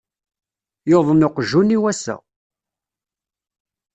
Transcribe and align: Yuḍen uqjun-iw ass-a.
Yuḍen 0.89 1.25
uqjun-iw 1.27 1.83
ass-a. 1.91 2.15